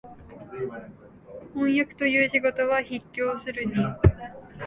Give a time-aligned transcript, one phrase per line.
[1.53, 3.73] 飜訳という仕事は畢竟するに、